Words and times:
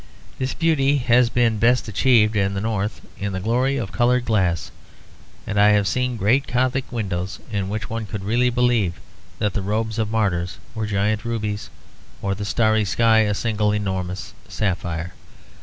This 0.39 0.55
beauty 0.55 0.97
has 0.97 1.29
been 1.29 1.59
best 1.59 1.87
achieved 1.87 2.35
in 2.35 2.55
the 2.55 2.59
North 2.61 3.01
in 3.19 3.33
the 3.33 3.39
glory 3.39 3.77
of 3.77 3.91
coloured 3.91 4.25
glass; 4.25 4.71
and 5.45 5.59
I 5.59 5.69
have 5.73 5.87
seen 5.87 6.17
great 6.17 6.47
Gothic 6.47 6.91
windows 6.91 7.37
in 7.51 7.69
which 7.69 7.87
one 7.87 8.07
could 8.07 8.23
really 8.23 8.49
believe 8.49 8.99
that 9.37 9.53
the 9.53 9.61
robes 9.61 9.99
of 9.99 10.09
martyrs 10.09 10.57
were 10.73 10.87
giant 10.87 11.23
rubies 11.23 11.69
or 12.19 12.33
the 12.33 12.45
starry 12.45 12.83
sky 12.83 13.19
a 13.19 13.35
single 13.35 13.71
enormous 13.73 14.33
sapphire. 14.49 15.13